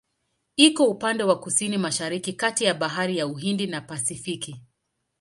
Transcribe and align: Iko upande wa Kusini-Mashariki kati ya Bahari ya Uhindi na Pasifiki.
Iko 0.55 0.85
upande 0.87 1.23
wa 1.23 1.39
Kusini-Mashariki 1.39 2.33
kati 2.33 2.63
ya 2.63 2.73
Bahari 2.73 3.17
ya 3.17 3.27
Uhindi 3.27 3.67
na 3.67 3.81
Pasifiki. 3.81 4.61